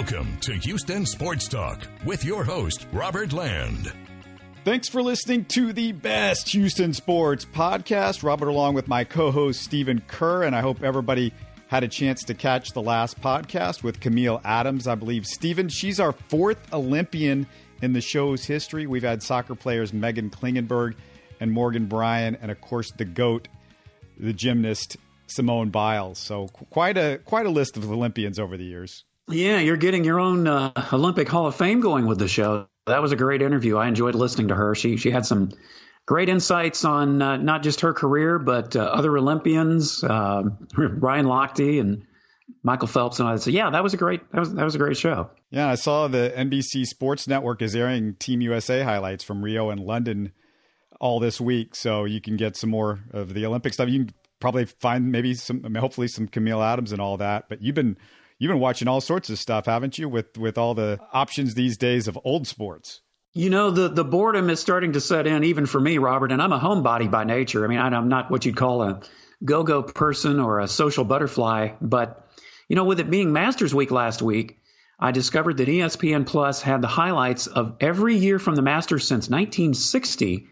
[0.00, 3.92] Welcome to Houston Sports Talk with your host, Robert Land.
[4.64, 8.22] Thanks for listening to the best Houston sports podcast.
[8.22, 11.34] Robert, along with my co host, Stephen Kerr, and I hope everybody
[11.66, 15.26] had a chance to catch the last podcast with Cammile Adams, I believe.
[15.26, 17.46] Stephen, she's our fourth Olympian
[17.82, 18.86] in the show's history.
[18.86, 20.94] We've had soccer players Meghan Klingenberg
[21.40, 23.48] and Morgan Brian, and of course, the GOAT,
[24.18, 24.96] the gymnast
[25.26, 26.18] Simone Biles.
[26.18, 29.04] So quite a quite a list of Olympians over the years.
[29.30, 32.66] Yeah, you're getting your own uh, Olympic Hall of Fame going with the show.
[32.86, 33.76] That was a great interview.
[33.76, 34.74] I enjoyed listening to her.
[34.74, 35.52] She she had some
[36.06, 40.42] great insights on uh, not just her career but uh, other Olympians, uh,
[40.76, 42.04] Ryan Lochte and
[42.62, 43.42] Michael Phelps and that.
[43.42, 45.30] So yeah, that was a great that was that was a great show.
[45.50, 49.80] Yeah, I saw the NBC Sports Network is airing Team USA highlights from Rio and
[49.80, 50.32] London
[51.00, 53.88] all this week, so you can get some more of the Olympic stuff.
[53.88, 57.48] You can probably find maybe some, hopefully some Cammile Adams and all that.
[57.48, 57.96] But you've been
[58.40, 60.08] you've been watching all sorts of stuff, haven't you?
[60.08, 63.02] With with all the options these days of old sports.
[63.32, 66.32] You know, the the boredom is starting to set in, even for me, Robert.
[66.32, 67.64] And I'm a homebody by nature.
[67.64, 69.00] I mean, I'm not what you'd call a
[69.44, 71.74] go go person or a social butterfly.
[71.80, 72.26] But
[72.68, 74.58] you know, with it being Masters Week last week,
[74.98, 79.28] I discovered that ESPN Plus had the highlights of every year from the Masters since
[79.28, 80.48] 1960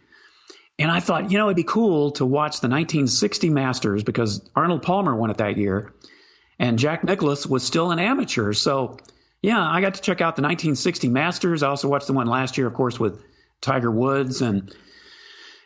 [0.80, 4.82] and I thought, you know, it'd be cool to watch the 1960 Masters because Arnold
[4.82, 5.92] Palmer won it that year
[6.58, 8.52] and Jack Nicklaus was still an amateur.
[8.52, 8.98] So,
[9.42, 11.62] yeah, I got to check out the 1960 Masters.
[11.62, 13.22] I also watched the one last year, of course, with
[13.60, 14.42] Tiger Woods.
[14.42, 14.74] And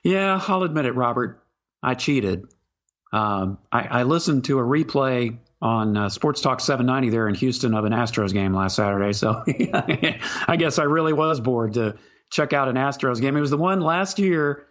[0.02, 1.42] yeah, I'll admit it, Robert,
[1.82, 2.46] I cheated.
[3.12, 7.74] Um, I, I, listened to a replay on uh, Sports Talk 790 there in Houston
[7.74, 9.12] of an Astros game last Saturday.
[9.12, 11.96] So I guess I really was bored to
[12.30, 13.36] check out an Astros game.
[13.36, 14.66] It was the one last year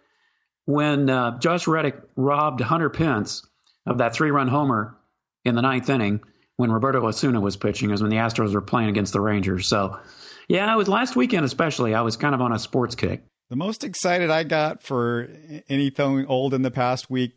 [0.65, 3.45] when uh, Josh Reddick robbed Hunter Pence
[3.85, 4.97] of that three run homer
[5.45, 6.21] in the ninth inning
[6.57, 9.67] when Roberto Osuna was pitching, is when the Astros were playing against the Rangers.
[9.67, 9.99] So,
[10.47, 11.95] yeah, it was last weekend especially.
[11.95, 13.23] I was kind of on a sports kick.
[13.49, 15.27] The most excited I got for
[15.67, 17.33] anything old in the past week,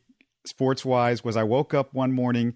[0.47, 2.55] sports wise, was I woke up one morning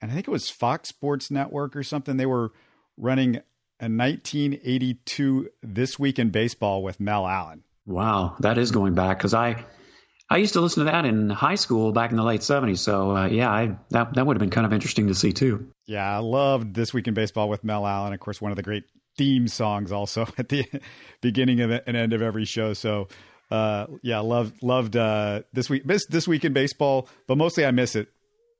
[0.00, 2.16] and I think it was Fox Sports Network or something.
[2.16, 2.52] They were
[2.96, 3.36] running
[3.80, 7.64] a 1982 This Week in Baseball with Mel Allen.
[7.86, 9.64] Wow, that is going back because I
[10.28, 12.78] I used to listen to that in high school back in the late 70s.
[12.78, 15.68] So, uh, yeah, I, that, that would have been kind of interesting to see, too.
[15.86, 18.12] Yeah, I loved This Week in Baseball with Mel Allen.
[18.12, 18.84] Of course, one of the great
[19.16, 20.66] theme songs also at the
[21.20, 22.72] beginning of and end of every show.
[22.72, 23.08] So,
[23.50, 27.70] uh, yeah, loved loved uh, this week this, this week in baseball, but mostly I
[27.70, 28.08] miss it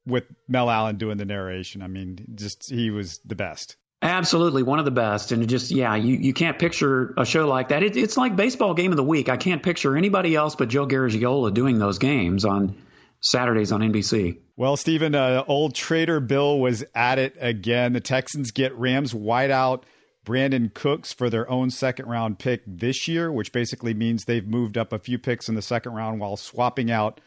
[0.07, 1.83] with Mel Allen doing the narration.
[1.83, 3.77] I mean, just he was the best.
[4.07, 7.71] Absolutely, one of the best, and just yeah, you, you can't picture a show like
[7.71, 7.83] that.
[7.83, 9.29] It, it's like baseball game of the week.
[9.29, 12.81] I can't picture anybody else but Joe Garagiola doing those games on
[13.21, 14.39] Saturdays on NBC.
[14.57, 17.95] Well, Stephen, uh, old Trader Bill was at it again.
[17.95, 19.83] The Texans get Rams wideout
[20.25, 24.79] Brandin Cooks for their own second round pick this year, which basically means they've moved
[24.79, 27.21] up a few picks in the second round while swapping out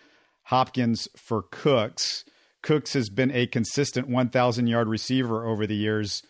[0.43, 2.23] Hopkins for Cooks.
[2.61, 6.23] Cooks has been a consistent 1,000 yard receiver over the years.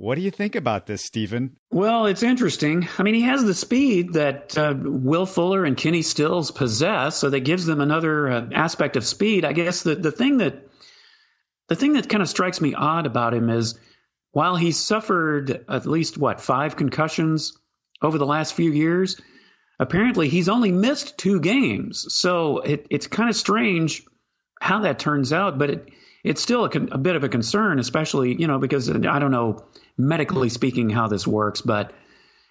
[0.00, 1.58] What do you think about this, Stephen?
[1.70, 2.88] Well, it's interesting.
[2.96, 7.28] I mean, he has the speed that uh, Will Fuller and Kenny Stills possess, so
[7.28, 9.44] that gives them another uh, aspect of speed.
[9.44, 10.66] I guess the, the thing that
[11.68, 13.78] the thing that kind of strikes me odd about him is
[14.32, 17.52] while he's suffered at least what five concussions
[18.00, 19.20] over the last few years,
[19.78, 22.06] apparently he's only missed two games.
[22.14, 24.02] So it, it's kind of strange
[24.62, 25.88] how that turns out, but it,
[26.22, 29.64] it's still a, a, bit of a concern, especially you know because I don't know
[29.96, 31.92] medically speaking how this works, but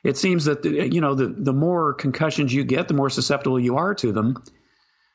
[0.04, 3.60] it seems that the, you know the the more concussions you get, the more susceptible
[3.60, 4.42] you are to them.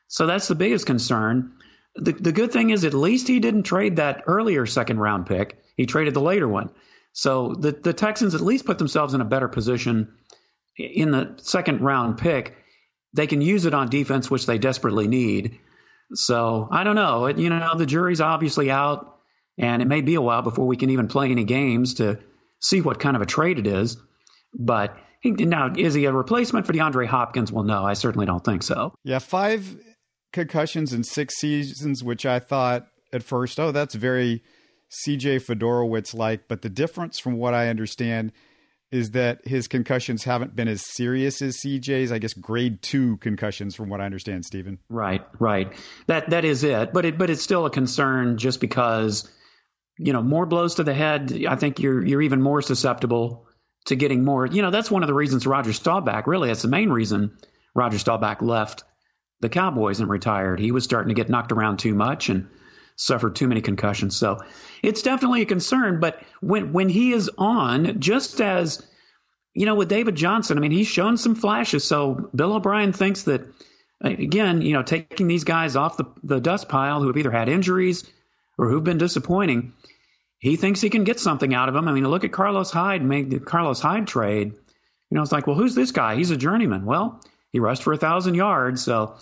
[0.07, 1.53] So that's the biggest concern.
[1.95, 5.57] The the good thing is at least he didn't trade that earlier second round pick.
[5.75, 6.69] He traded the later one.
[7.13, 10.13] So the the Texans at least put themselves in a better position
[10.77, 12.55] in the second round pick.
[13.13, 15.59] They can use it on defense, which they desperately need.
[16.13, 17.25] So I don't know.
[17.25, 19.15] It, you know, the jury's obviously out
[19.57, 22.19] and it may be a while before we can even play any games to
[22.61, 23.97] see what kind of a trade it is.
[24.53, 27.51] But he, now, is he a replacement for DeAndre Hopkins?
[27.51, 28.93] Well, no, I certainly don't think so.
[29.03, 29.77] Yeah, five
[30.33, 34.43] concussions in six seasons, which I thought at first, oh, that's very
[35.05, 36.47] CJ Fiedorowicz like.
[36.47, 38.31] But the difference from what I understand
[38.91, 42.11] is that his concussions haven't been as serious as CJ's.
[42.11, 44.79] I guess grade two concussions, from what I understand, Stephen.
[44.89, 45.73] Right, right.
[46.07, 46.93] That that is it.
[46.93, 49.29] But it but it's still a concern just because
[49.97, 53.47] you know, more blows to the head, I think you're you're even more susceptible
[53.85, 54.45] to getting more.
[54.45, 57.37] You know, that's one of the reasons Roger Staubach, really, that's the main reason
[57.73, 58.83] Roger Staubach left
[59.41, 60.59] the Cowboys and retired.
[60.59, 62.47] He was starting to get knocked around too much, and
[62.95, 64.15] suffered too many concussions.
[64.15, 64.39] So
[64.81, 65.99] it's definitely a concern.
[65.99, 68.85] But when when he is on, just as
[69.53, 71.85] you know, with David Johnson, I mean, he's shown some flashes.
[71.85, 73.41] So Bill O'Brien thinks that
[74.03, 77.31] uh, again, you know, taking these guys off the, the dust pile who have either
[77.31, 78.03] had injuries
[78.57, 79.73] or who've been disappointing,
[80.39, 81.87] he thinks he can get something out of them.
[81.87, 84.51] I mean, look at Carlos Hyde, made the Carlos Hyde trade.
[84.51, 86.15] You know, it's like, well, who's this guy?
[86.15, 86.85] He's a journeyman.
[86.85, 87.21] Well,
[87.51, 89.15] he rushed for a thousand yards, so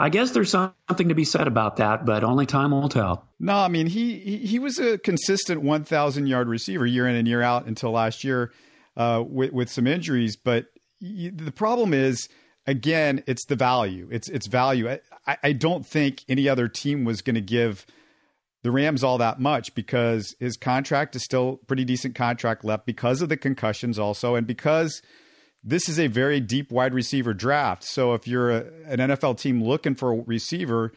[0.00, 3.26] I guess there's something to be said about that, but only time will tell.
[3.40, 7.42] No, I mean he he, was a consistent 1,000 yard receiver year in and year
[7.42, 8.52] out until last year
[8.96, 10.36] uh, with with some injuries.
[10.36, 10.66] But
[11.00, 12.28] the problem is
[12.64, 14.08] again, it's the value.
[14.12, 14.88] It's it's value.
[15.26, 17.84] I, I don't think any other team was going to give
[18.62, 23.22] the Rams all that much because his contract is still pretty decent contract left because
[23.22, 25.02] of the concussions also and because
[25.68, 27.84] this is a very deep wide receiver draft.
[27.84, 30.92] So if you're a, an NFL team looking for a receiver,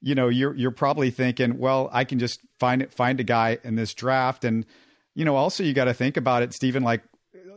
[0.00, 3.58] you know, you're you're probably thinking, well, I can just find it, find a guy
[3.62, 4.64] in this draft and
[5.14, 7.02] you know, also you got to think about it, Stephen, like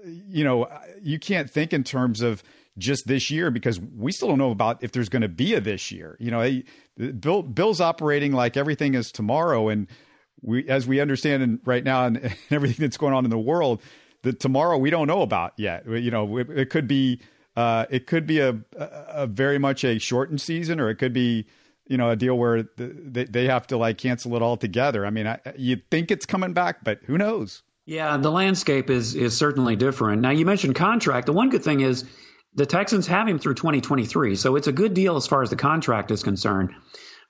[0.06, 0.68] you know,
[1.02, 2.44] you can't think in terms of
[2.78, 5.62] just this year because we still don't know about if there's going to be a
[5.62, 6.16] this year.
[6.20, 6.62] You know,
[7.20, 9.88] Bill, Bill's operating like everything is tomorrow, and
[10.42, 13.38] we, as we understand and right now, and, and, everything that's going on in the
[13.38, 13.82] world,
[14.22, 15.86] the tomorrow we don't know about yet.
[15.88, 17.22] You know, it, it could be
[17.56, 21.46] uh, it could be a, a, very much a shortened season, or it could be
[21.88, 25.06] you know a deal where the, they they have to like cancel it all together.
[25.06, 27.64] I mean, I, you think it's coming back, but who knows?
[27.86, 30.22] Yeah, the landscape is is certainly different.
[30.22, 31.26] Now you mentioned contract.
[31.26, 32.06] The one good thing is
[32.54, 35.56] the Texans have him through 2023, so it's a good deal as far as the
[35.56, 36.72] contract is concerned.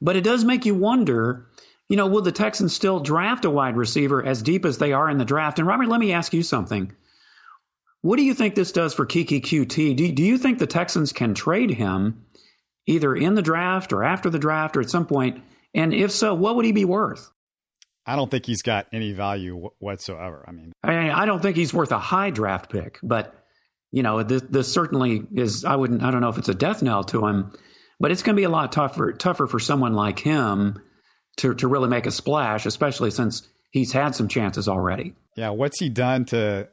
[0.01, 1.47] But it does make you wonder,
[1.89, 5.09] you know, will the Texans still draft a wide receiver as deep as they are
[5.09, 5.57] in the draft?
[5.57, 6.91] And Robert, let me ask you something.
[8.01, 9.95] What do you think this does for Keke Coutee?
[9.95, 12.25] Do, do you think the Texans can trade him
[12.85, 15.43] either in the draft or after the draft or at some point?
[15.73, 17.29] And if so, what would he be worth?
[18.05, 20.45] I don't think he's got any value whatsoever.
[20.47, 23.35] I mean, I, I don't think he's worth a high draft pick, but
[23.91, 25.65] you know, this, this certainly is.
[25.65, 26.03] I wouldn't.
[26.03, 27.51] I don't know if it's a death knell to him,
[27.99, 30.79] but it's going to be a lot tougher tougher for someone like him
[31.39, 35.13] to to really make a splash, especially since he's had some chances already.
[35.35, 36.69] Yeah, what's he done to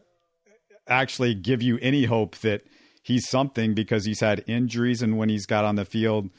[0.88, 2.62] actually give you any hope that
[3.02, 3.74] he's something?
[3.74, 6.30] Because he's had injuries, and when he's got on the field,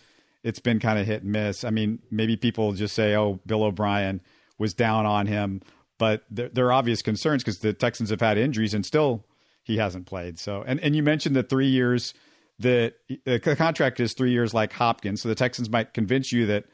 [0.44, 1.64] it's been kind of hit and miss.
[1.64, 4.22] I mean, maybe people just say, "Oh, Bill O'Brien
[4.58, 5.62] was down on him,"
[5.98, 9.26] but there, there are obvious concerns because the Texans have had injuries and still
[9.64, 10.40] he hasn't played.
[10.40, 12.14] So, and and you mentioned the three years
[12.60, 12.96] that
[13.26, 15.22] the contract is three years like Hopkins.
[15.22, 16.66] So the Texans might convince you that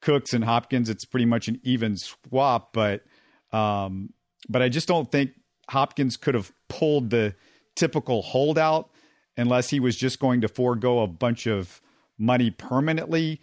[0.00, 3.02] Cooks and Hopkins it's pretty much an even swap, but
[3.52, 4.12] um,
[4.48, 5.32] but I just don't think
[5.68, 7.34] Hopkins could have pulled the
[7.74, 8.90] typical holdout
[9.36, 11.80] unless he was just going to forego a bunch of
[12.18, 13.40] money permanently.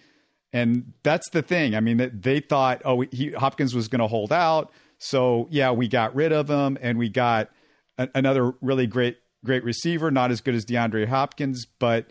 [0.54, 1.76] And that's the thing.
[1.76, 4.72] I mean, they thought, oh, he, Hopkins was going to hold out.
[4.98, 7.50] So, yeah, we got rid of him and we got
[7.98, 12.08] a, another really great great receiver, not as good as DeAndre Hopkins, but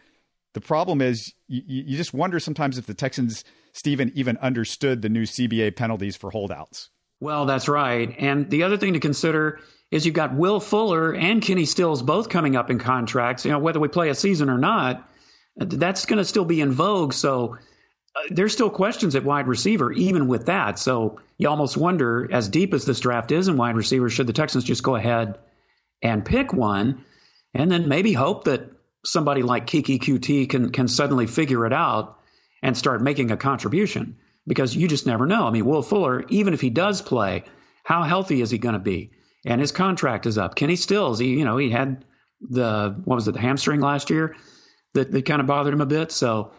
[0.54, 3.44] the problem is you, you just wonder sometimes if the Texans,
[3.76, 6.88] Stephen, even understood the new CBA penalties for holdouts.
[7.20, 8.14] Well, that's right.
[8.18, 12.30] And the other thing to consider is you've got Will Fuller and Kenny Stills both
[12.30, 13.44] coming up in contracts.
[13.44, 15.06] You know, whether we play a season or not,
[15.56, 17.12] that's going to still be in vogue.
[17.12, 17.56] So
[18.14, 20.78] uh, there's still questions at wide receiver, even with that.
[20.78, 24.32] So you almost wonder, as deep as this draft is in wide receiver, should the
[24.32, 25.38] Texans just go ahead
[26.02, 27.04] and pick one,
[27.52, 28.70] and then maybe hope that
[29.04, 32.18] somebody like Keke Coutee can can suddenly figure it out
[32.62, 35.46] and start making a contribution because you just never know.
[35.46, 37.44] I mean, Will Fuller, even if he does play,
[37.82, 39.10] how healthy is he going to be?
[39.44, 40.54] And his contract is up.
[40.54, 42.04] Kenny Stills, he you know he had
[42.40, 44.36] the what was it the hamstring last year
[44.94, 46.10] that that kind of bothered him a bit.
[46.12, 46.52] So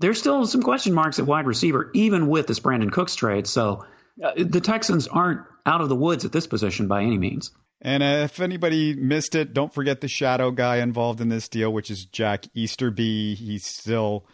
[0.00, 3.46] there's still some question marks at wide receiver, even with this Brandin Cooks trade.
[3.46, 3.86] So
[4.22, 7.52] uh, the Texans aren't out of the woods at this position by any means.
[7.82, 11.72] And uh, if anybody missed it, don't forget the shadow guy involved in this deal,
[11.72, 13.34] which is Jack Easterby.
[13.34, 14.26] He's still,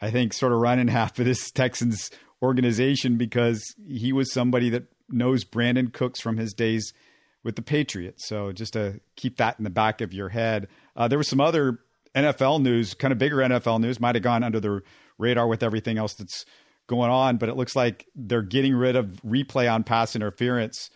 [0.00, 2.10] I think, sort of running half of this Texans
[2.42, 6.92] organization because he was somebody that knows Brandin Cooks from his days
[7.42, 8.26] with the Patriots.
[8.26, 10.68] So just to keep that in the back of your head.
[10.94, 11.78] Uh, there was some other
[12.14, 14.82] NFL news, kind of bigger NFL news, might have gone under the
[15.18, 16.44] radar with everything else that's
[16.86, 20.90] going on, but it looks like they're getting rid of replay on pass interference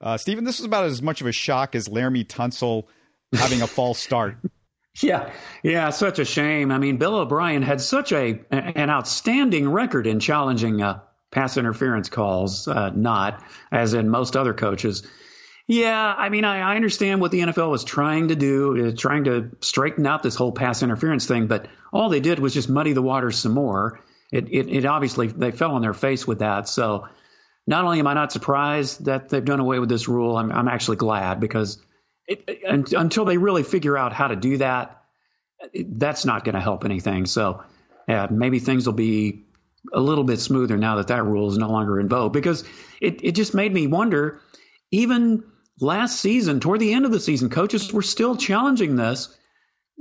[0.00, 2.84] uh, Stephen, this was about as much of a shock as Laremy Tunsil
[3.32, 4.36] having a false start.
[5.02, 6.72] Yeah, yeah, such a shame.
[6.72, 12.08] I mean, Bill O'Brien had such a an outstanding record in challenging uh, pass interference
[12.08, 15.06] calls, uh, not as in most other coaches.
[15.68, 19.24] Yeah, I mean, I, I understand what the NFL was trying to do, uh, trying
[19.24, 22.94] to straighten out this whole pass interference thing, but all they did was just muddy
[22.94, 24.00] the waters some more.
[24.32, 26.68] It, it, it obviously they fell on their face with that.
[26.68, 27.06] So
[27.66, 30.68] not only am I not surprised that they've done away with this rule, I'm, I'm
[30.68, 31.78] actually glad because
[32.28, 35.02] it, it, uh, until they really figure out how to do that,
[35.74, 37.26] that's not going to help anything.
[37.26, 37.64] So
[38.06, 39.46] yeah, maybe things will be
[39.92, 42.64] a little bit smoother now that that rule is no longer in vogue because
[43.00, 44.40] it, it just made me wonder
[44.90, 45.44] even
[45.80, 49.34] last season, toward the end of the season, coaches were still challenging this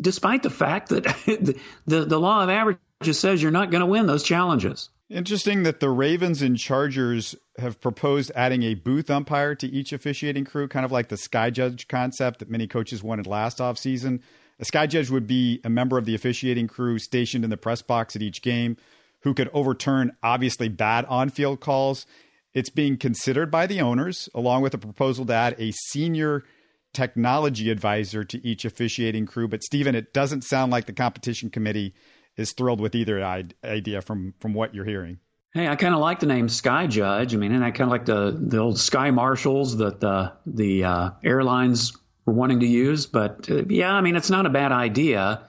[0.01, 1.03] despite the fact that
[1.85, 4.89] the, the law of averages says you're not going to win those challenges.
[5.09, 10.43] Interesting that the Ravens and Chargers have proposed adding a booth umpire to each officiating
[10.43, 14.19] crew, kind of like the sky judge concept that many coaches wanted last offseason.
[14.59, 17.81] A sky judge would be a member of the officiating crew stationed in the press
[17.81, 18.75] box at each game
[19.21, 22.05] who could overturn obviously bad on field calls.
[22.53, 26.43] It's being considered by the owners, along with a proposal to add a senior
[26.91, 29.47] technology advisor to each officiating crew.
[29.47, 31.93] But, Stephen, it doesn't sound like the competition committee
[32.37, 33.23] is thrilled with either
[33.63, 35.19] idea from from what you're hearing.
[35.53, 37.33] Hey, I kind of like the name Sky Judge.
[37.33, 40.83] I mean, and I kind of like the the old Sky Marshals that the the
[40.83, 41.93] uh, airlines
[42.25, 43.07] were wanting to use.
[43.07, 45.47] But uh, yeah, I mean, it's not a bad idea.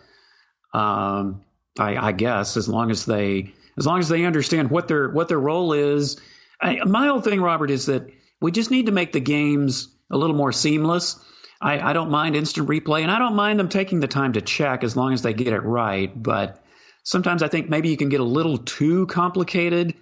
[0.72, 1.44] Um,
[1.78, 5.28] I, I, guess as long as they as long as they understand what their what
[5.28, 6.20] their role is.
[6.60, 10.16] I, my whole thing, Robert, is that we just need to make the games a
[10.16, 11.24] little more seamless.
[11.60, 14.40] I, I don't mind instant replay, and I don't mind them taking the time to
[14.40, 16.10] check as long as they get it right.
[16.14, 16.62] But
[17.08, 19.94] Sometimes I think maybe you can get a little too complicated,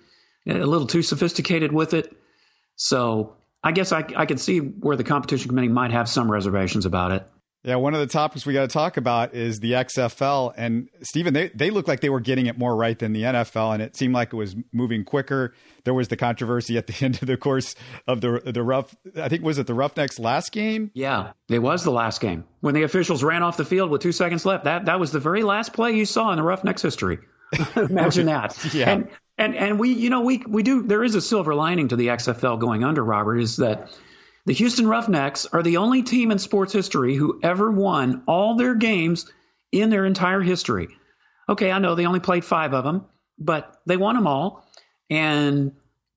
[0.44, 2.12] a little too sophisticated with it.
[2.74, 6.84] So I guess I, I could see where the competition committee might have some reservations
[6.84, 7.24] about it.
[7.66, 10.54] Yeah, one of the topics we got to talk about is the XFL.
[10.56, 13.74] And Stephen, they, they looked like they were getting it more right than the NFL,
[13.74, 15.52] and it seemed like it was moving quicker.
[15.82, 17.74] There was the controversy at the end of the course
[18.06, 18.94] of the the rough.
[19.16, 20.92] I think was it the Roughnecks last game?
[20.94, 24.12] Yeah, it was the last game when the officials ran off the field with two
[24.12, 24.62] seconds left.
[24.62, 27.18] That that was the very last play you saw in the Roughnecks history.
[27.76, 28.56] Imagine that.
[28.74, 28.90] yeah.
[28.90, 29.08] And,
[29.38, 32.08] and and we you know we we do there is a silver lining to the
[32.08, 33.90] XFL going under Robert is that
[34.46, 38.76] the Houston Roughnecks are the only team in sports history who ever won all their
[38.76, 39.30] games
[39.72, 40.88] in their entire history.
[41.48, 43.06] Okay, I know they only played five of them,
[43.38, 44.64] but they won them all.
[45.10, 45.72] And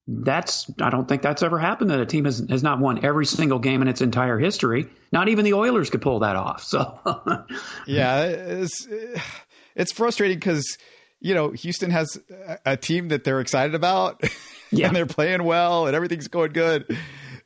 [0.06, 3.26] that's, I don't think that's ever happened that a team has, has not won every
[3.26, 4.86] single game in its entire history.
[5.10, 6.62] Not even the Oilers could pull that off.
[6.62, 7.00] So,
[7.86, 8.88] yeah, it's,
[9.74, 10.78] it's frustrating because,
[11.20, 12.20] you know, Houston has
[12.64, 14.22] a team that they're excited about
[14.70, 14.86] yeah.
[14.86, 16.96] and they're playing well and everything's going good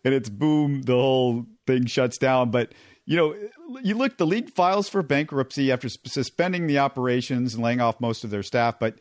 [0.05, 2.51] and it's boom, the whole thing shuts down.
[2.51, 2.73] But
[3.07, 3.35] you know,
[3.83, 8.25] you look the league files for bankruptcy after suspending the operations and laying off most
[8.25, 8.79] of their staff.
[8.79, 8.99] But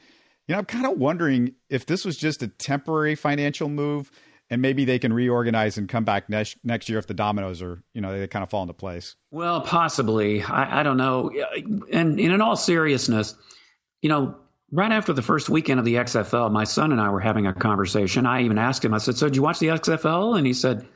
[0.48, 4.12] you know, I'm kind of wondering if this was just a temporary financial move,
[4.50, 7.82] and maybe they can reorganize and come back next next year if the dominoes are
[7.94, 9.16] you know they kind of fall into place.
[9.32, 10.44] Well, possibly.
[10.44, 11.32] I, I don't know.
[11.92, 13.36] And, and in all seriousness,
[14.02, 14.36] you know,
[14.74, 17.54] right after the first weekend of the XFL, my son and I were having a
[17.54, 18.26] conversation.
[18.26, 20.36] I even asked him, I said, So did you watch the XFL?
[20.36, 20.88] And he said,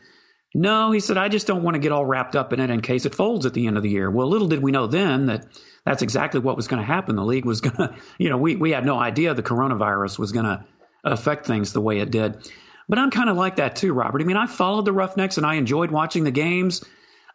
[0.56, 2.82] No, he said, I just don't want to get all wrapped up in it in
[2.82, 4.10] case it folds at the end of the year.
[4.10, 5.46] Well, little did we know then that
[5.86, 7.16] that's exactly what was going to happen.
[7.16, 10.32] The league was going to, you know, we, we had no idea the coronavirus was
[10.32, 10.66] going to
[11.04, 12.50] affect things the way it did.
[12.90, 14.22] But I'm kind of like that too, Robert.
[14.22, 16.84] I mean, I followed the Roughnecks and I enjoyed watching the games.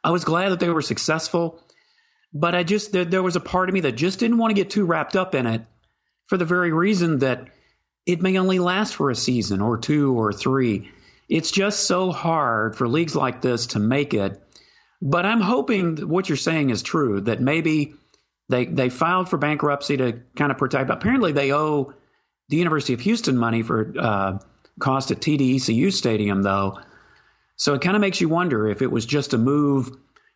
[0.02, 1.62] I was glad that they were successful.
[2.34, 4.54] But I just, there, there was a part of me that just didn't want to
[4.54, 5.62] get too wrapped up in it
[6.32, 7.48] for the very reason that
[8.06, 10.90] it may only last for a season or two or three.
[11.28, 14.42] It's just so hard for leagues like this to make it.
[15.02, 17.96] But I'm hoping what you're saying is true, that maybe
[18.48, 20.88] they, they filed for bankruptcy to kind of protect.
[20.88, 21.92] Apparently, they owe
[22.48, 24.38] the University of Houston money for uh,
[24.80, 26.78] cost at TDECU Stadium, though.
[27.56, 29.90] So it kind of makes you wonder if it was just a move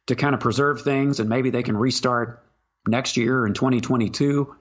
[0.09, 2.45] to kind of preserve things and maybe they can restart
[2.87, 4.55] next year in 2022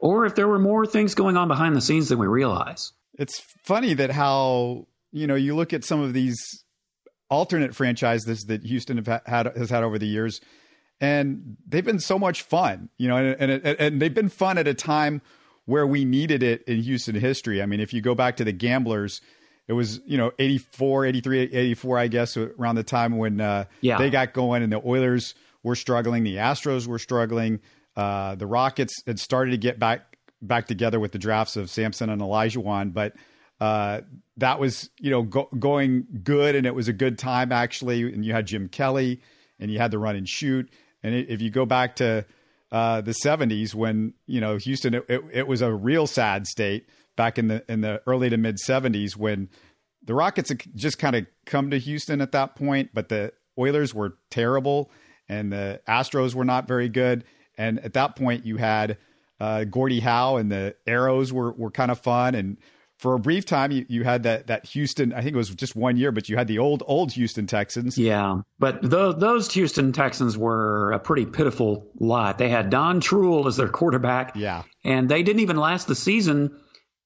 [0.00, 2.92] or if there were more things going on behind the scenes than we realize.
[3.18, 6.38] It's funny that how, you know, you look at some of these
[7.28, 10.40] alternate franchises that Houston have had has had over the years
[11.00, 14.68] and they've been so much fun, you know, and, and, and they've been fun at
[14.68, 15.22] a time
[15.64, 17.62] where we needed it in Houston history.
[17.62, 19.20] I mean, if you go back to the Gamblers,
[19.66, 23.96] it was, you know, 84, 83, 84, I guess, around the time when uh, yeah.
[23.96, 27.60] they got going and the Oilers were struggling, the Astros were struggling.
[28.00, 32.08] Uh, the Rockets had started to get back back together with the drafts of Sampson
[32.08, 33.12] and Olajuwon, but
[33.60, 34.00] uh,
[34.38, 38.10] that was you know go, going good, and it was a good time actually.
[38.10, 39.20] And you had Jim Kelly,
[39.58, 40.70] and you had the run and shoot.
[41.02, 42.24] And if you go back to
[42.72, 46.88] uh, the '70s, when you know Houston, it, it, it, was a real sad state
[47.16, 49.50] back in the in the early to mid '70s when
[50.02, 53.92] the Rockets had just kind of come to Houston at that point, but the Oilers
[53.92, 54.90] were terrible,
[55.28, 57.26] and the Astros were not very good
[57.60, 58.96] and at that point, you had
[59.38, 62.56] uh, Gordie Howe and the Aeros were were kind of fun, and
[62.96, 65.12] for a brief time, you, you had that that Houston.
[65.12, 67.98] I think it was just one year, but you had the old old Houston Texans.
[67.98, 72.38] Yeah, but those those Houston Texans were a pretty pitiful lot.
[72.38, 74.36] They had Don Shula as their quarterback.
[74.36, 76.58] Yeah, and they didn't even last the season.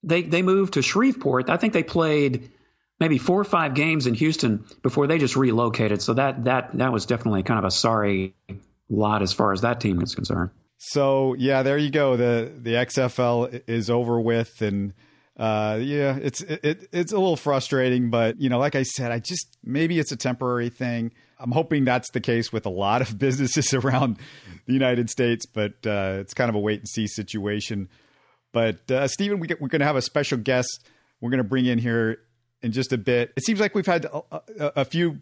[0.05, 1.51] They they moved to Shreveport.
[1.51, 2.53] I think they played
[3.01, 6.01] maybe four or five games in Houston before they just relocated.
[6.01, 8.35] So that that that was definitely kind of a sorry
[8.91, 10.51] lot as far as that team is concerned.
[10.79, 12.17] So yeah, there you go.
[12.17, 14.93] the The XFL is over with, and
[15.37, 19.19] uh, yeah, it's it, it's a little frustrating, but you know, like I said, I
[19.19, 21.13] just maybe it's a temporary thing.
[21.39, 24.19] I'm hoping that's the case with a lot of businesses around
[24.67, 27.89] the United States, but uh, it's kind of a wait and see situation.
[28.53, 30.87] But uh, Stephen, we, we're going to have a special guest.
[31.21, 32.19] We're going to bring in here
[32.63, 33.33] in just a bit.
[33.37, 35.21] It seems like we've had a, a, a few,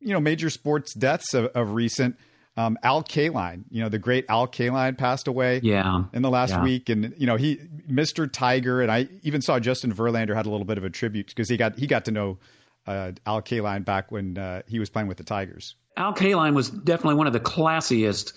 [0.00, 2.16] you know, major sports deaths of, of recent.
[2.56, 6.04] Um, Al Kaline, you know, the great Al Kaline passed away yeah.
[6.12, 6.62] in the last yeah.
[6.62, 6.90] week.
[6.90, 7.56] And, you know, he,
[7.90, 8.30] Mr.
[8.30, 11.48] Tiger, and I even saw Justin Verlander had a little bit of a tribute because
[11.48, 12.38] he got, he got to know
[12.86, 15.76] uh, Al Kaline back when uh, he was playing with the Tigers.
[15.96, 18.34] Al Kaline was definitely one of the classiest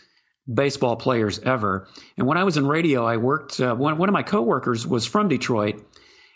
[0.51, 1.87] baseball players ever.
[2.17, 5.05] And when I was in radio, I worked, uh, one, one of my coworkers was
[5.05, 5.83] from Detroit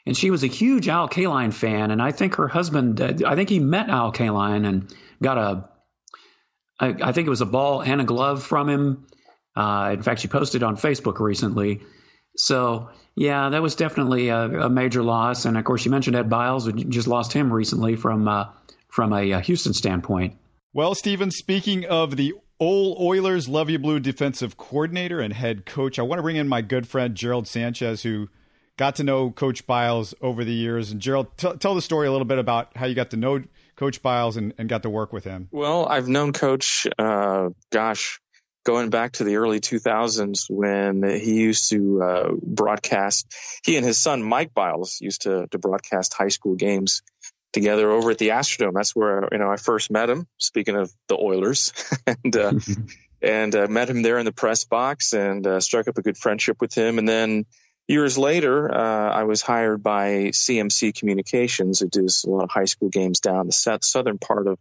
[0.06, 1.92] and she was a huge Al Kaline fan.
[1.92, 5.70] And I think her husband, uh, I think he met Al Kaline and got a
[6.80, 9.08] I, I, think it was a ball and a glove from him.
[9.56, 11.82] Uh, in fact, she posted on Facebook recently.
[12.38, 15.46] So, yeah, that was definitely a, a, major loss.
[15.46, 18.46] And of course, you mentioned Ed Biles, who just lost him recently from uh,
[18.88, 20.38] from a, a Houston standpoint.
[20.74, 26.00] Well, Stephen, speaking of the old Oilers, Luv Ya Blue defensive coordinator and head coach,
[26.00, 28.30] I want to bring in my good friend Gerald Sanchez, who
[28.78, 30.92] got to know Coach Biles over the years.
[30.92, 33.44] And Gerald, t- tell the story a little bit about how you got to know
[33.80, 35.48] Coach Biles and, and got to work with him?
[35.52, 38.20] Well, I've known Coach, uh, gosh,
[38.66, 43.34] going back to the early 2000s when he used to uh, broadcast.
[43.64, 47.04] He and his son Mike Biles used to to broadcast high school games
[47.54, 48.74] together over at the Astrodome.
[48.74, 50.28] That's where you know I first met him.
[50.38, 51.72] Speaking of the Oilers,
[52.06, 52.54] and uh,
[53.22, 56.18] and uh, met him there in the press box and uh, struck up a good
[56.18, 57.00] friendship with him.
[57.00, 57.46] And then
[57.90, 61.82] Years later, uh, I was hired by CMC Communications.
[61.82, 64.60] It does a lot of high school games down the southern part of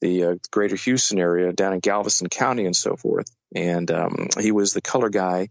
[0.00, 3.26] the uh, greater Houston area, down in Galveston County and so forth.
[3.52, 5.48] And um, he was the color guy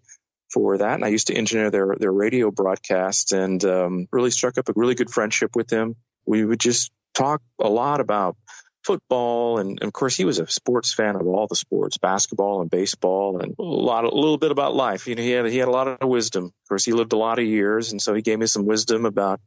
[0.54, 0.94] for that.
[0.94, 4.74] And I used to engineer their, their radio broadcast and um, really struck up a
[4.78, 5.98] really good friendship with him.
[6.26, 8.38] We would just talk a lot about
[8.84, 12.62] football and, and, of course he was a sports fan of all the sports basketball
[12.62, 15.08] and baseball and a lot a little bit about life.
[15.08, 16.46] You know he had he had a lot of wisdom.
[16.46, 19.06] Of course he lived a lot of years and so he gave me some wisdom
[19.06, 19.40] about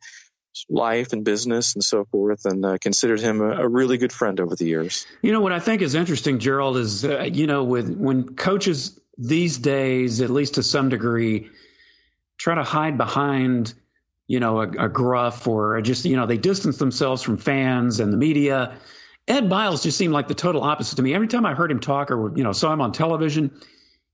[0.69, 4.39] life and business and so forth and uh, considered him a, a, really good friend
[4.39, 5.07] over the years.
[5.21, 8.99] You know what i think is interesting gerald is uh, you know with when coaches
[9.19, 11.51] these days at least to some degree
[12.39, 13.75] try to hide behind
[14.27, 18.13] you know a, a gruff or just you know they distance themselves from fans and
[18.13, 18.79] the media
[19.27, 21.15] Ed Biles just seemed like the total opposite to me.
[21.15, 23.59] Every time I heard him talk or you know saw him on television,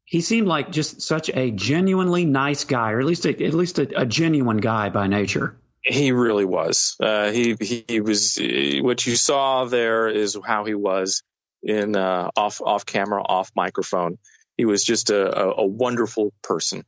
[0.05, 3.79] he seemed like just such a genuinely nice guy, or at least a, at least
[3.79, 5.57] a, a genuine guy by nature.
[5.83, 6.97] He really was.
[7.01, 8.39] Uh, he he was.
[8.81, 11.23] What you saw there is how he was
[11.63, 14.19] in uh, off off camera, off microphone.
[14.57, 16.85] He was just a, a, a wonderful person.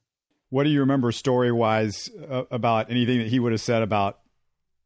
[0.51, 4.21] What do you remember story wise uh, about anything that he would have said about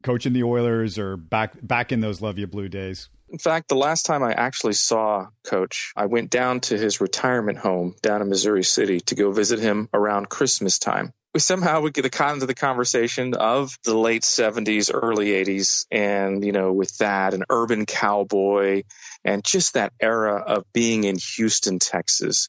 [0.05, 3.09] coaching the Oilers or back back in those Luv Ya Blue days?
[3.29, 7.59] In fact, the last time I actually saw Coach, I went down to his retirement
[7.59, 11.13] home down in Missouri City to go visit him around Christmas time.
[11.35, 16.53] We somehow would get into the conversation of the late 70s, early 80s, and, you
[16.53, 18.85] know, with that, an urban cowboy,
[19.25, 22.49] and just that era of being in Houston, Texas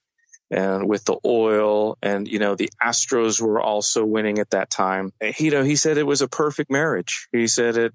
[0.50, 5.12] and with the oil and you know the astros were also winning at that time
[5.38, 7.94] you know he said it was a perfect marriage he said it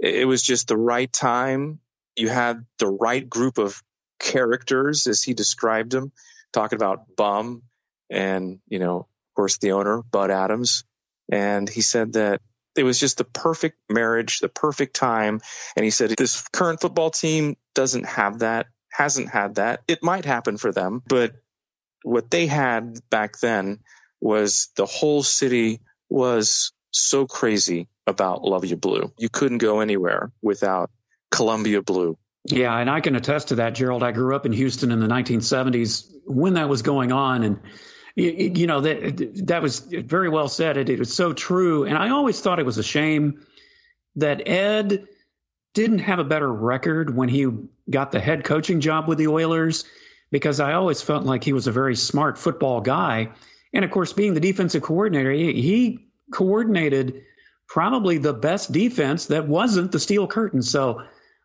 [0.00, 1.78] it was just the right time
[2.16, 3.82] you had the right group of
[4.18, 6.12] characters as he described them,
[6.52, 7.62] talking about Bum
[8.10, 10.84] and, you know, of course, the owner, Bud Adams.
[11.30, 12.40] And he said that
[12.76, 15.40] it was just the perfect marriage, the perfect time.
[15.76, 19.82] And he said, this current football team doesn't have that, hasn't had that.
[19.88, 21.34] It might happen for them, but
[22.02, 23.78] what they had back then
[24.20, 29.12] was the whole city was so crazy about Luv Ya Blue.
[29.18, 30.90] You couldn't go anywhere without
[31.32, 32.16] Columbia Blue.
[32.44, 34.02] Yeah, and I can attest to that, Gerald.
[34.02, 37.60] I grew up in Houston in the 1970s when that was going on, and
[38.14, 40.76] you know that that was very well said.
[40.76, 43.44] It, it was so true, and I always thought it was a shame
[44.16, 45.06] that Ed
[45.72, 47.46] didn't have a better record when he
[47.88, 49.84] got the head coaching job with the Oilers,
[50.30, 53.30] because I always felt like he was a very smart football guy,
[53.72, 57.22] and of course, being the defensive coordinator, he, he coordinated
[57.68, 60.60] probably the best defense that wasn't the steel curtain.
[60.60, 61.02] So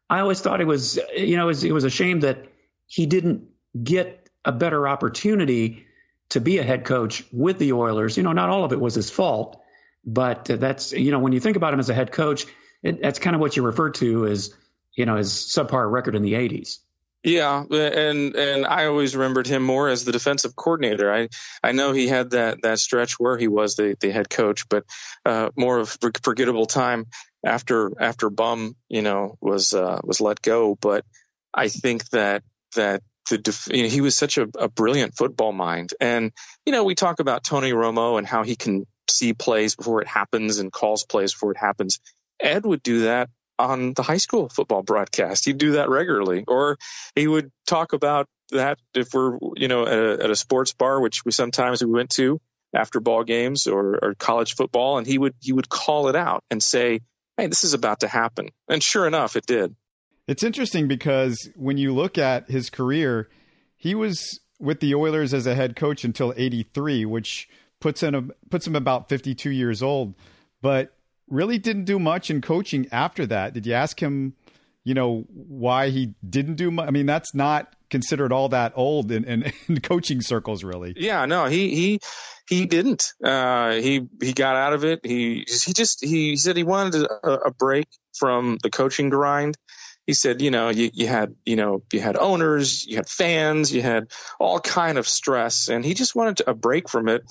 [0.10, 2.46] I always thought it was, you know, it was, it was a shame that
[2.86, 3.50] he didn't
[3.82, 5.86] get a better opportunity
[6.30, 8.18] to be a head coach with the Oilers.
[8.18, 9.62] You know, not all of it was his fault,
[10.06, 12.46] but that's, you know, when you think about him as a head coach,
[12.84, 14.54] it, that's kind of what you refer to as,
[14.94, 16.80] you know, his subpar record in the 80s.
[17.24, 21.12] Yeah, and and I always remembered him more as the defensive coordinator.
[21.12, 21.30] I
[21.62, 24.86] I know he had that that stretch where he was the, the head coach, but
[25.26, 27.08] uh, more of forgettable time
[27.46, 30.78] after after Bum, you know, was uh, was let go.
[30.80, 31.06] But
[31.54, 32.44] I think that
[32.76, 36.32] that the def- you know, he was such a, a brilliant football mind, and
[36.66, 40.08] you know, we talk about Tony Romo and how he can see plays before it
[40.08, 42.00] happens and calls plays before it happens.
[42.40, 45.46] Ed would do that on the high school football broadcast.
[45.46, 46.78] He'd do that regularly, or
[47.16, 51.02] he would talk about that if we're, you know, at a, at a sports bar,
[51.02, 52.40] which we sometimes we went to
[52.74, 56.44] after ball games or, or college football, and he would he would call it out
[56.52, 57.02] and say,
[57.38, 59.76] "Hey, this is about to happen," and sure enough, it did.
[60.28, 63.30] It's interesting because when you look at his career,
[63.78, 67.48] he was with the Oilers as a head coach until '83, which
[67.80, 70.16] puts him puts him about 52 years old.
[70.62, 70.94] But
[71.30, 73.54] really didn't do much in coaching after that.
[73.54, 74.34] Did you ask him,
[74.84, 76.88] you know, why he didn't do much?
[76.88, 80.94] I mean, that's not considered all that old in, in, in coaching circles, really.
[80.96, 82.00] Yeah, no, he he
[82.48, 83.14] he didn't.
[83.24, 85.02] Uh, he he got out of it.
[85.04, 89.58] He he just he said he wanted a, a break from the coaching grind.
[90.06, 93.74] He said, you know, you, you had, you know, you had owners, you had fans,
[93.74, 97.24] you had all kind of stress, and he just wanted a break from it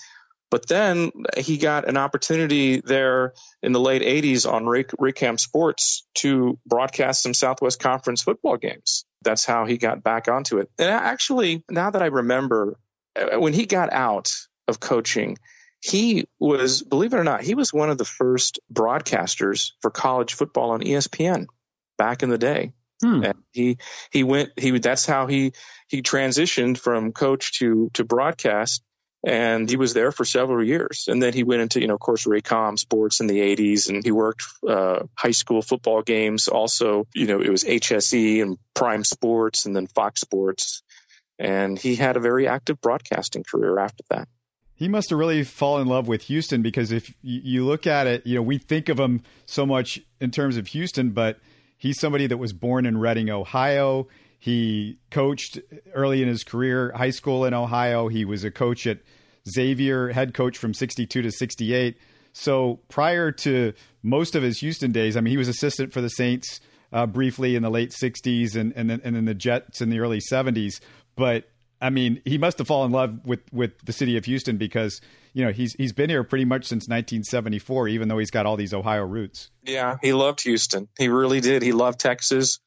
[0.51, 3.33] but then he got an opportunity there
[3.63, 9.05] in the late 80s on Raycom Sports to broadcast some Southwest Conference football games.
[9.23, 10.71] That's how he got back onto it.
[10.79, 12.79] And actually, now that I remember,
[13.17, 14.35] uh, when he got out
[14.69, 15.39] of coaching,
[15.81, 20.35] he was, believe it or not, he was one of the first broadcasters for college
[20.35, 21.47] football on ESPN
[21.99, 22.73] back in the day.
[23.03, 23.25] Hmm.
[23.25, 23.77] And he
[24.11, 25.53] he went he that's how he
[25.87, 28.83] he transitioned from coach to to broadcast
[29.25, 31.07] and he was there for several years.
[31.09, 34.05] And then he went into, you know, of course, Raycom Sports in the 80s, and
[34.05, 36.49] he worked uh, high school football games.
[36.49, 40.83] Also, you know, it was HSE and Prime Sports, and then Fox Sports.
[41.39, 44.29] And he had a very active broadcasting career after that.
[44.75, 48.27] He must have really fallen in love with Houston because if you look at it,
[48.27, 51.39] you know, we think of him so much in terms of Houston, but
[51.79, 54.07] he's somebody that was born in Reading, Ohio.
[54.47, 55.59] He coached
[55.93, 58.07] early in his career, high school in Ohio.
[58.07, 58.99] He was a coach at
[59.51, 61.97] Xavier, head coach from 62 to 68.
[62.33, 63.73] So prior to
[64.05, 66.61] most of his Houston days, I mean, he was assistant for the Saints
[66.93, 69.99] uh, briefly in the late 60s and, and, then, and then the Jets in the
[69.99, 70.79] early 70s.
[71.17, 71.49] But
[71.83, 75.01] I mean, he must have fallen in love with, with the city of Houston because
[75.35, 78.57] you know he's he's been here pretty much since 1974, even though he's got all
[78.57, 79.51] these Ohio roots.
[79.65, 80.89] Yeah, he loved Houston.
[80.97, 81.63] He really did.
[81.63, 82.61] He loved Texas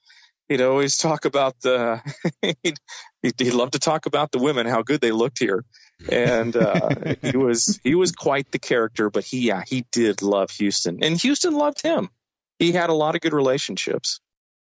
[0.49, 2.01] he'd always talk about the
[2.63, 2.79] he'd,
[3.21, 5.63] he'd love to talk about the women how good they looked here.
[6.11, 6.89] And uh,
[7.21, 11.03] he was he was quite the character but he yeah he did love houston.
[11.03, 12.09] And houston loved him.
[12.57, 14.19] He had a lot of good relationships.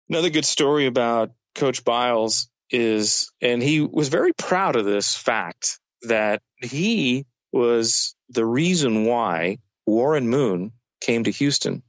[0.10, 5.80] Another good story about coach biles is and he was very proud of this fact
[6.02, 11.84] that he was the reason why warren moon came to houston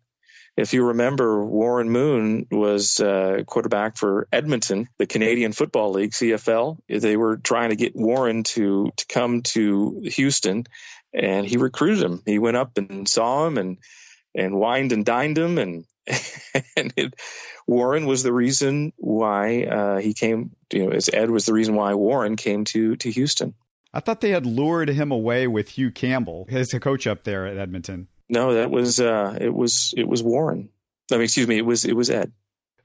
[0.57, 6.79] if you remember, Warren Moon was uh, quarterback for Edmonton, the Canadian Football League, CFL.
[6.89, 10.65] They were trying to get Warren to to come to Houston,
[11.13, 12.23] and he recruited him.
[12.25, 13.79] He went up and saw him and
[14.35, 15.85] and wined and dined him, and
[16.77, 17.15] and it,
[17.67, 20.53] Warren was the reason why uh, he came.
[20.73, 23.55] You know, as Ed was the reason why Warren came to to Houston.
[23.93, 27.57] I thought they had lured him away with Hugh Campbell, his coach up there at
[27.57, 28.09] Edmonton.
[28.29, 30.69] No, that was uh, it was it was Warren.
[31.11, 32.33] I mean, excuse me, it was it was Ed.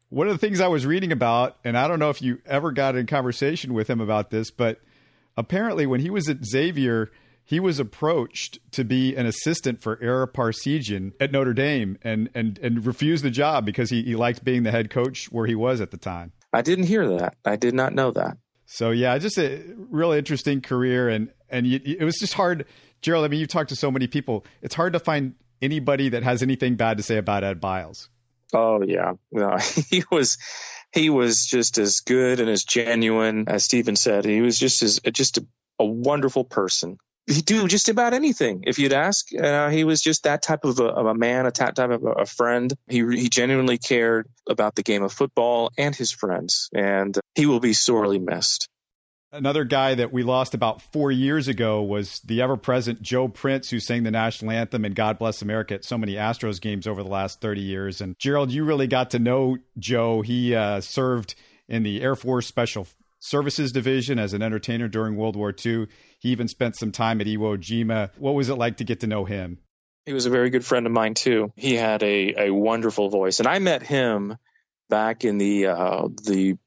[0.09, 2.71] One of the things I was reading about, and I don't know if you ever
[2.71, 4.79] got in conversation with him about this, but
[5.37, 7.09] apparently when he was at Xavier,
[7.43, 12.59] he was approached to be an assistant for Ara Parseghian at Notre Dame and and
[12.59, 15.81] and refused the job because he, he liked being the head coach where he was
[15.81, 16.33] at the time.
[16.53, 17.35] I didn't hear that.
[17.45, 18.37] I did not know that.
[18.65, 22.65] So yeah, just a really interesting career, and and it was just hard
[23.01, 24.45] Gerald, I mean, you've talked to so many people.
[24.61, 28.09] It's hard to find anybody that has anything bad to say about Ed Biles.
[28.53, 29.57] Oh yeah, no,
[29.89, 30.37] he was
[30.91, 34.25] he was just as good and as genuine as Stephen said.
[34.25, 35.45] He was just as just a,
[35.79, 36.97] a wonderful person.
[37.27, 38.63] He'd do just about anything.
[38.65, 41.51] If you'd ask, uh, he was just that type of a, of a man, a
[41.51, 42.73] type of a, a friend.
[42.87, 47.59] He he genuinely cared about the game of football and his friends, and he will
[47.59, 48.67] be sorely missed.
[49.33, 53.69] Another guy that we lost about four years ago was the ever present Joe Prince,
[53.69, 57.01] who sang the national anthem and God Bless America at so many Astros games over
[57.01, 58.01] the last 30 years.
[58.01, 60.21] And Gerald, you really got to know Joe.
[60.21, 61.35] He uh, served
[61.69, 62.85] in the Air Force Special
[63.19, 65.87] Services Division as an entertainer during World War II.
[66.19, 68.09] He even spent some time at Iwo Jima.
[68.17, 69.59] What was it like to get to know him?
[70.05, 71.53] He was a very good friend of mine, too.
[71.55, 73.39] He had a, a wonderful voice.
[73.39, 74.35] And I met him
[74.89, 76.57] back in the uh, the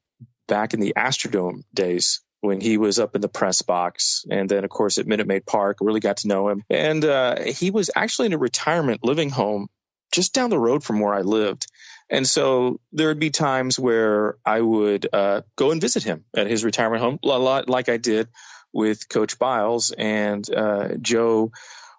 [0.48, 4.24] back in the Astrodome days when he was up in the press box.
[4.30, 6.62] And then, of course, at Minute Maid Park, really got to know him.
[6.68, 9.68] And uh, he was actually in a retirement living home
[10.12, 11.66] just down the road from where I lived.
[12.11, 16.46] And so there would be times where I would uh, go and visit him at
[16.46, 18.28] his retirement home, a lot like I did
[18.72, 19.90] with Coach Biles.
[19.90, 21.50] And uh, Joe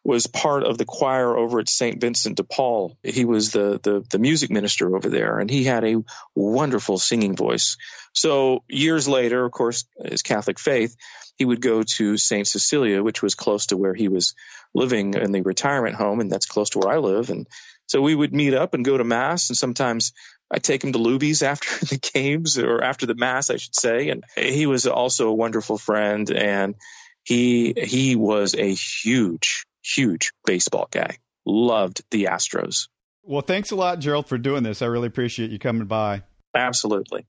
[0.06, 2.00] was part of the choir over at St.
[2.00, 2.96] Vincent de Paul.
[3.02, 6.04] He was the, the, the music minister over there, and he had a
[6.36, 7.78] wonderful singing voice.
[8.14, 10.96] So years later, of course, his Catholic faith,
[11.38, 12.48] he would go to St.
[12.48, 14.36] Cecilia, which was close to where he was
[14.76, 17.32] living in the retirement home, and that's close to where I live.
[17.32, 17.48] And
[17.88, 20.14] so we would meet up and go to mass, and sometimes
[20.52, 24.10] I take him to Luby's after the games or after the mass, I should say.
[24.10, 26.76] And he was also a wonderful friend, and
[27.24, 31.18] he he was a huge huge baseball guy.
[31.46, 32.88] Loved the Astros.
[33.24, 34.82] Well, thanks a lot, Gerald, for doing this.
[34.82, 36.24] I really appreciate you coming by.
[36.56, 37.26] Absolutely.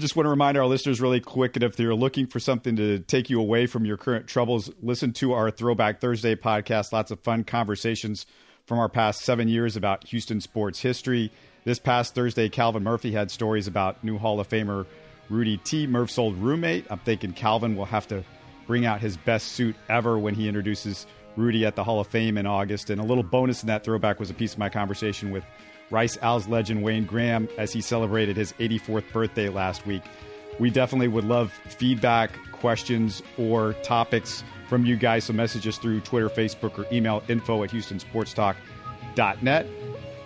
[0.00, 3.00] Just want to remind our listeners really quick that if they're looking for something to
[3.00, 6.92] take you away from your current troubles, listen to our Throwback Thursday podcast.
[6.92, 8.24] Lots of fun conversations
[8.64, 11.32] from our past seven years about Houston sports history.
[11.64, 14.86] This past Thursday, Calvin Murphy had stories about new Hall of Famer
[15.28, 16.86] Rudy T, Murph's old roommate.
[16.90, 18.24] I'm thinking Calvin will have to
[18.66, 21.06] bring out his best suit ever when he introduces
[21.38, 22.90] Rudy at the Hall of Fame in August.
[22.90, 25.44] And a little bonus in that throwback was a piece of my conversation with
[25.90, 30.02] Rice Owls legend Wayne Graham as he celebrated his 84th birthday last week.
[30.58, 35.24] We definitely would love feedback, questions, or topics from you guys.
[35.24, 39.66] So message us through Twitter, Facebook, or email info at HoustonSportsTalk.net.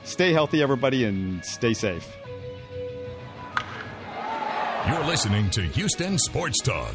[0.04, 2.16] Stay healthy, everybody, and stay safe.
[4.88, 6.94] You're listening to Houston Sports Talk.